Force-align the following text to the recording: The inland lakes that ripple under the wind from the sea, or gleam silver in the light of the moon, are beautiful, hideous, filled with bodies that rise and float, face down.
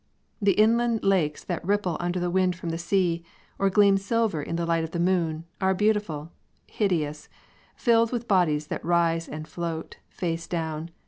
The 0.41 0.53
inland 0.53 1.03
lakes 1.03 1.43
that 1.43 1.63
ripple 1.63 1.95
under 1.99 2.19
the 2.19 2.31
wind 2.31 2.55
from 2.55 2.69
the 2.69 2.79
sea, 2.79 3.23
or 3.59 3.69
gleam 3.69 3.97
silver 3.99 4.41
in 4.41 4.55
the 4.55 4.65
light 4.65 4.83
of 4.83 4.89
the 4.89 4.99
moon, 4.99 5.45
are 5.61 5.75
beautiful, 5.75 6.31
hideous, 6.65 7.29
filled 7.75 8.11
with 8.11 8.27
bodies 8.27 8.65
that 8.69 8.83
rise 8.83 9.29
and 9.29 9.47
float, 9.47 9.97
face 10.09 10.47
down. 10.47 10.89